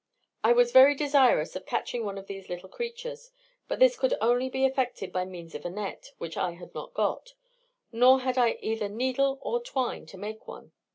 I 0.43 0.51
was 0.51 0.71
very 0.71 0.95
desirous 0.95 1.55
of 1.55 1.67
catching 1.67 2.03
one 2.03 2.17
of 2.17 2.25
these 2.25 2.49
little 2.49 2.69
creatures, 2.69 3.29
but 3.67 3.77
this 3.77 3.95
could 3.95 4.15
only 4.19 4.49
be 4.49 4.65
effected 4.65 5.13
by 5.13 5.25
means 5.25 5.53
of 5.53 5.63
a 5.63 5.69
net, 5.69 6.09
which 6.17 6.37
I 6.37 6.53
had 6.53 6.73
not 6.73 6.95
got, 6.95 7.35
nor 7.91 8.21
had 8.21 8.35
I 8.35 8.57
either 8.63 8.89
needle 8.89 9.37
or 9.43 9.61
twine 9.61 10.07
to 10.07 10.17
make 10.17 10.47
one. 10.47 10.71